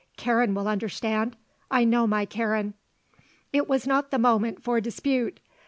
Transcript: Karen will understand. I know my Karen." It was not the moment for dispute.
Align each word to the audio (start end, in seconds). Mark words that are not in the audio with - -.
Karen 0.17 0.55
will 0.55 0.67
understand. 0.67 1.37
I 1.69 1.83
know 1.83 2.07
my 2.07 2.25
Karen." 2.25 2.73
It 3.53 3.69
was 3.69 3.85
not 3.85 4.09
the 4.09 4.17
moment 4.17 4.63
for 4.63 4.81
dispute. 4.81 5.39